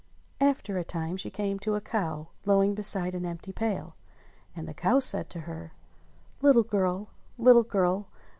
After 0.39 0.79
a 0.79 0.83
time 0.83 1.15
she 1.15 1.29
came 1.29 1.59
to 1.59 1.75
a 1.75 1.79
cow 1.79 2.29
lowing 2.43 2.73
beside 2.73 3.13
an 3.13 3.23
empty 3.23 3.51
pail, 3.53 3.95
and 4.55 4.67
the 4.67 4.73
cow 4.73 4.97
said 4.97 5.29
to 5.29 5.41
her: 5.41 5.73
"Little 6.41 6.63
girl! 6.63 7.11
Little 7.37 7.61
girl! 7.61 8.07